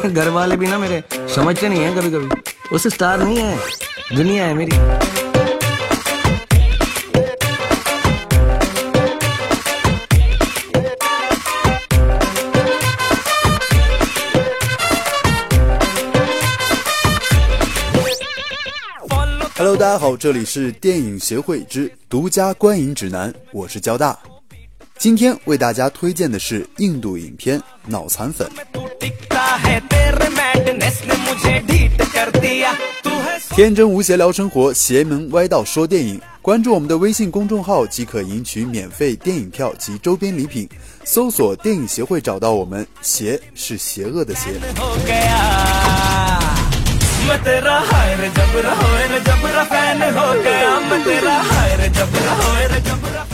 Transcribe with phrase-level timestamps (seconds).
[0.00, 1.02] घर वाले भी ना मेरे
[1.34, 2.28] समझते नहीं है कभी कभी
[2.72, 3.58] उसे स्टार नहीं है
[4.16, 4.76] दुनिया है मेरी
[19.78, 24.18] 大家好，这里是电影协会之独家观影指南，我是交大。
[25.01, 28.47] 今天为大家推荐的是印度影片《脑残粉》。
[33.55, 36.21] 天真无邪聊生活，邪门歪道说电影。
[36.39, 40.69] 关注我们的微信公众号即可赢取免费电影票及周边礼品。
[41.03, 44.51] 搜索“电影协会”找到我们，邪是邪恶的邪。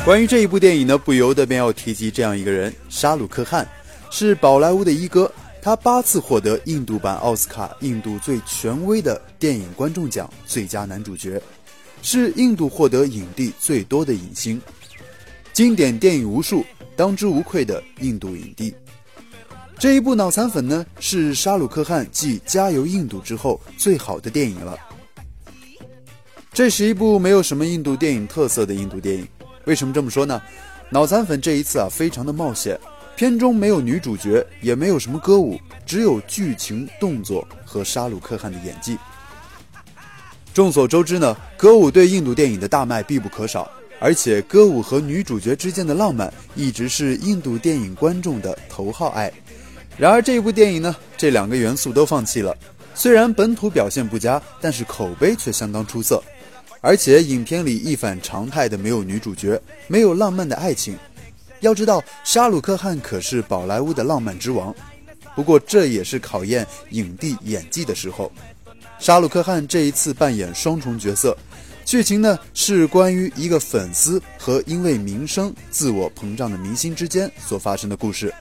[0.08, 3.68] 关于这一部电影呢，不由得便要提及这样一个人——沙鲁克汗，
[4.10, 5.30] 是宝莱坞的一哥。
[5.62, 11.42] 他八次获得印度版奥斯卡印度最权威的电影观众奖最佳男主角，
[12.02, 14.62] 是印度获得影帝最多的影星，
[15.52, 16.64] 经典电影无数，
[16.96, 18.74] 当之无愧的印度影帝。
[19.78, 24.78] 这一部脑残粉呢，是沙鲁克汗继《加油印度》之后最好的电影了。
[26.54, 29.28] 这是一部没有什么印度电影特色的印度电影。
[29.68, 30.42] 为什么这么说呢？
[30.90, 32.80] 脑残粉这一次啊，非常的冒险。
[33.18, 38.98] 片中没有女主角，也没有什么歌舞，只有剧情、动作和沙鲁克汗的演技。
[40.54, 49.30] 众所周知呢，歌舞对印度电影的大卖必不可少，而且歌舞和女主角之间的浪漫一直是印度电影观众的头号爱。
[49.98, 52.56] 然而这部电影呢，这两个元素都放弃了。
[52.96, 56.24] 虽然本土表现不佳，但是口碑却相当出色。
[56.88, 60.98] 而且影片里一反常态的没有女主角，没有浪漫的爱情。
[61.60, 64.74] 要知道，沙鲁克汗可是宝莱坞的浪漫之王。
[65.36, 68.32] 不过这也是考验影帝演技的时候。
[69.00, 71.38] 沙鲁克汗这一次扮演双重角色，
[71.84, 78.34] 剧情呢是关于一个粉丝和因为名声自我膨胀的明星之间所发生的故事。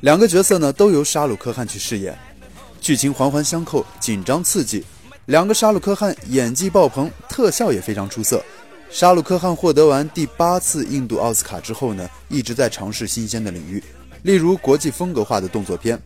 [0.00, 2.18] 两个角色呢都由沙鲁克汗去饰演，
[2.80, 4.84] 剧情环环相扣，紧张刺激。
[5.26, 8.44] 两个沙鲁克汗演技爆棚，特效也非常出色。
[8.90, 13.82] 沙鲁克汗获得完第八次印度奥斯卡之后呢，一直在尝试新鲜的领域，
[14.22, 15.98] 例如国际风格化的动作片。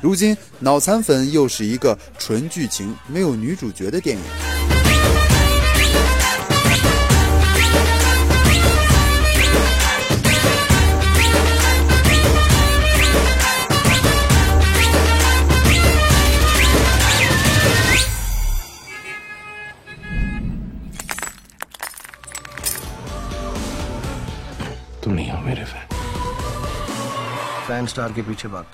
[0.00, 5.39] 如今，《脑残粉》又是一个纯剧情、没有女主角的电影。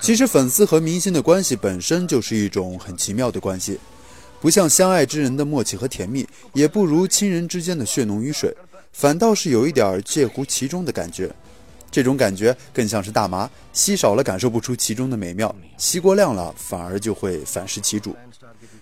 [0.01, 3.79] 其实粉丝和明星的关系本身就是一种很奇妙的关系，
[4.41, 8.53] 不像相爱之人的默契和甜蜜，也不如亲人之间的血浓于水，
[8.91, 11.33] 反倒是有一点介乎其中的感觉。
[11.89, 18.13] 这种感觉更像是大麻，吸少了感受不出其中的美妙，吸过量了反而就会反噬其主。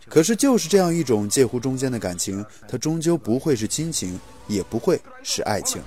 [0.10, 5.82] 可是就是这样一种介乎中间的感情，它终究不会是亲情，也不会是爱情。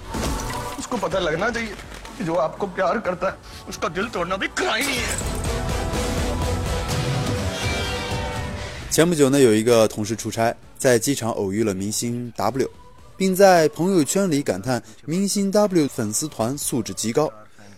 [8.91, 12.71] 前不久呢，有一个同事出差，在机场偶遇了明星 W，
[13.19, 17.31] 并在朋友圈里感叹明星 W 粉丝团素质极高。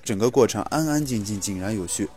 [0.04, 2.08] 整个过程安安静静，井然有序。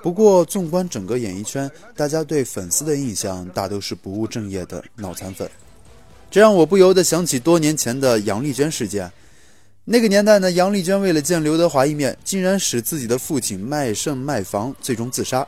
[0.00, 5.50] 不过，纵观整个演艺圈，大家对粉丝的印象大都是不务正业的脑残粉，
[6.30, 9.10] 这让我不由得想起多年前的杨丽娟事件。
[9.88, 15.46] 那个年代呢，杨丽娟为了见刘德华一面，竟然使自己的父亲卖肾卖房，最终自杀。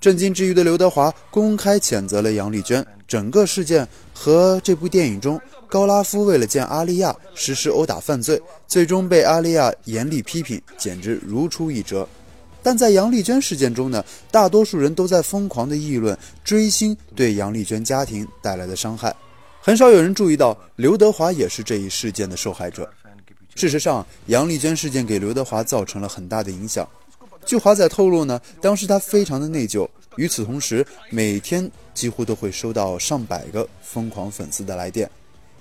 [0.00, 2.84] 震惊之余的刘德华公开谴责了杨丽娟。
[3.08, 5.38] 整个事件和这部电影中
[5.68, 12.08] 高拉夫为了见阿丽亚实施殴打犯罪，最终被阿丽亚严厉批评，简直如出一辙。
[12.62, 19.12] 但在杨丽娟事件中呢，大多数人都在疯狂的议论追星对杨丽娟家庭带来的伤害，
[19.60, 22.88] 很少有人注意到刘德华也是这一事件的受害者。
[23.54, 26.88] 事实上，杨丽娟事件给刘德华造成了很大的影响。
[27.44, 29.88] 据华仔透露呢，当时他非常的内疚。
[30.16, 35.10] 与此同时，每天几乎都会收到上百个疯狂粉丝的来电。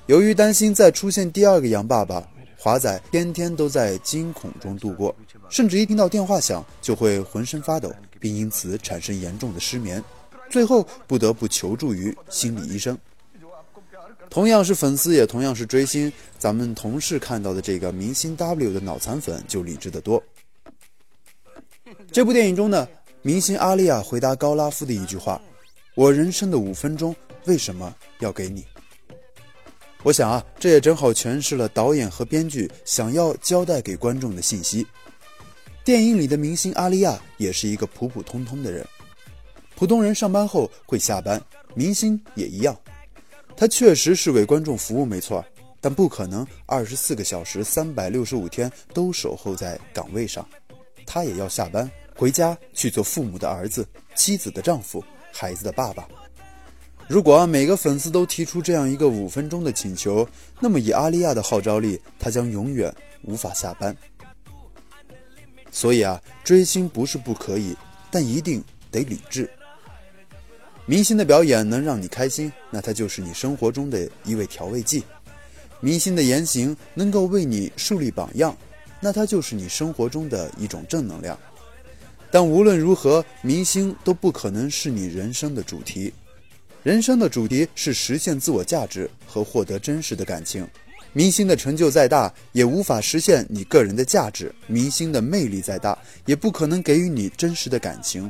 [0.07, 2.25] 由于担心再出现第二个杨爸爸，
[2.57, 5.15] 华仔天天都在惊恐中度过，
[5.49, 10.03] 甚至一听到电话响就会浑身发抖，并因此产生严重的失眠，
[10.49, 12.97] 最后不得不求助于心理医生。
[14.31, 16.09] 同样是粉丝，也同样是追星。
[16.39, 20.23] 咱们同事看到的这个明星 W 的脑残粉就理智的多。
[22.13, 22.87] 这部电影中呢，
[23.21, 25.39] 明星阿丽亚回答高拉夫的一句话
[25.95, 27.13] ：“我人生的五分钟
[27.43, 28.65] 为什么要给你？
[30.01, 34.87] 我想啊，这也正好诠释了导演和编剧想要交代给观众的信息。
[35.83, 38.87] 电影里的明星阿丽亚也是一个普普通通的人，
[39.75, 41.41] 普通人上班后会下班，
[41.75, 42.73] 明星也一样。
[43.61, 45.45] 他确实是为观众服务，没错，
[45.79, 50.43] 但不可能二十四个小时、三百六十五天都守候在岗位上。
[51.05, 56.07] 他也要下班回家去做父母的儿子、妻子的丈夫、孩子的爸爸。
[57.07, 60.27] 如果每个粉丝都提出这样一个五分钟的请求，
[60.59, 62.91] 那么以阿利亚的号召力，他将永远
[63.21, 63.95] 无法下班。
[65.69, 67.77] 所以啊，追星不是不可以，
[68.09, 69.47] 但一定得理智。
[70.91, 74.99] 明星的表演能让你开心，那他就是你生活中的一味调味剂；
[75.79, 78.53] 明星的言行能够为你树立榜样，
[78.99, 81.39] 那他就是你生活中的一种正能量。
[82.29, 86.13] 但无论如何，明星都不可能是你人生的主题。
[86.83, 90.67] 人生的主题是实现自我价值和获得真实的感情。
[91.13, 98.29] 明星的成就再大，也无法实现你个人的价值；明星的魅力再大，也不可能给予你真实的感情。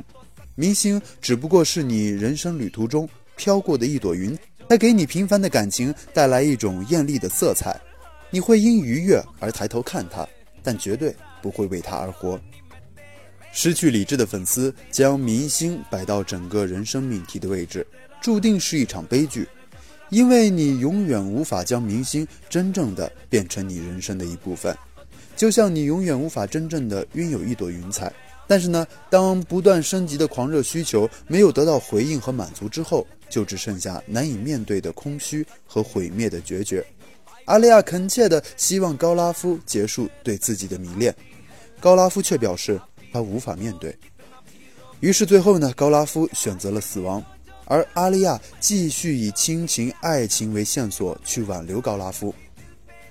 [0.54, 4.38] 明星只不过是你人生旅途中飘过的一朵云，
[4.68, 7.80] 它给你平凡的感情带来一种艳丽的色彩。
[8.30, 10.26] 你会因愉悦而抬头看他，
[10.62, 12.38] 但绝对不会为他而活。
[13.52, 17.86] 失去理智的粉丝将明星摆到整个人生命题的位置。
[18.20, 19.48] 注定是一场悲剧，
[20.08, 24.76] 因为你永远无法将明星真正的变成你人生的一部分，
[25.34, 28.12] 就像你永远无法真正的拥有一朵云彩。
[28.46, 36.84] 但是呢，当不断升级的狂热需求没有得到回应和满足之后，就只剩下难以面对的空虚和毁灭的决绝。
[37.46, 41.14] 阿利亚恳切地希望高拉夫结束对自己的迷恋，
[41.80, 42.80] 高拉夫却表示
[43.12, 43.96] 他无法面对。
[45.00, 47.22] 于是最后呢，高拉夫选择了死亡。
[47.66, 52.34] 而阿利亚继续以亲情、爱情为线索去挽留高拉夫。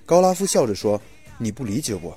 [0.06, 1.02] 高拉夫笑着说
[1.40, 2.16] ：“你不理解我。”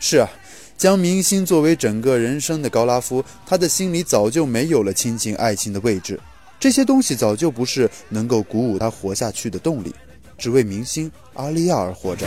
[0.00, 0.28] 是啊，
[0.76, 6.18] 将明星作为整个人生的高拉夫，他的心里早就没有了亲情、爱情的位置。
[6.60, 9.94] 这些东西早就不是能够鼓舞他活下去的动力，
[10.38, 12.26] 只为明星阿利亚而活着。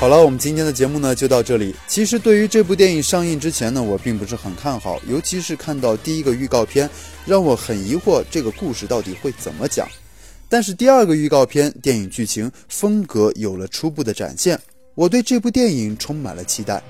[0.00, 1.74] 好了，我们今天的节目呢就到这里。
[1.88, 6.88] 其实对于这部电影上映之前呢，我并不是很看好，尤其是看到第一个预告片，
[7.26, 9.88] 让我很疑惑这个故事到底会怎么讲。
[10.48, 14.56] 但是第二个预告片电影剧情风格有了初步的展现，
[14.94, 16.80] 我对这部电影充满了期待。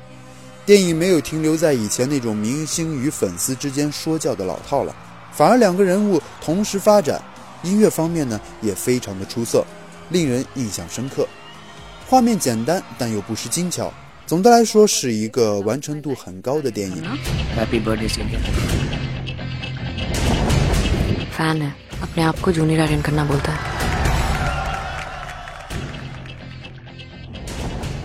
[0.67, 4.95] 电影没有停留在以前那种明星与粉丝之间说教的老套了，
[5.33, 7.19] 反而两个人物同时发展，
[7.63, 9.65] 音乐方面呢也非常的出色，
[10.11, 11.27] 令人印象深刻。
[12.10, 13.92] 画面简单，但又不失精巧。
[14.26, 17.04] 总的来说，是一个完成度很高的电影。
[17.58, 18.40] Happy birthday, Cynthia.
[21.38, 21.72] फैन है
[22.04, 23.60] अपने आप को जूनियर आर्यन करना बोलता है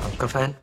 [0.07, 0.55] आपका फैन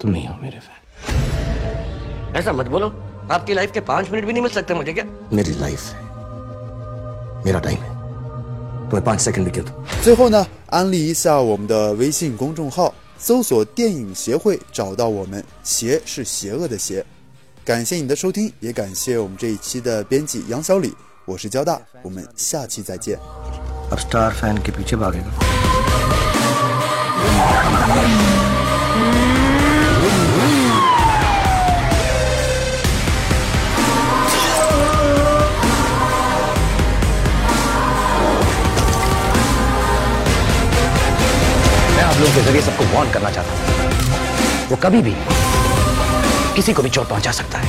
[0.00, 2.88] तुम नहीं हो मेरे फैन ऐसा मत बोलो
[3.32, 5.98] आपकी लाइफ के पांच मिनट भी नहीं मिल सकते मुझे क्या मेरी लाइफ है
[7.46, 7.90] मेरा टाइम है
[8.90, 9.64] तुम्हें पांच सेकंड भी क्यों
[10.02, 15.44] 最后呢，安利一下我们的微信公众号，搜索“电影协会”，找到我们。
[15.62, 17.04] 邪是邪恶的邪。
[17.64, 20.92] 感谢你的收听，也感谢我们这一期的编辑杨小李。
[21.24, 23.18] 我是交大，我们下期再见。
[23.90, 25.30] अब स्टार फैन के पीछे भागेगा
[42.15, 45.13] काबलों के ज़रिए सबको वार्न करना चाहता हूँ। वो कभी भी
[46.55, 47.67] किसी को भी चोट पहुँचा सकता है।